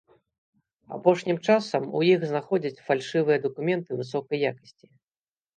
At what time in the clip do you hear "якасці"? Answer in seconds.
4.53-4.87